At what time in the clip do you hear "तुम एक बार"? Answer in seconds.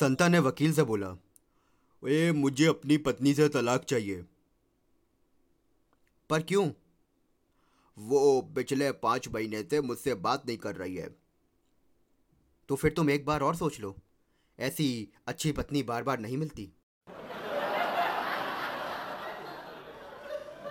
12.92-13.40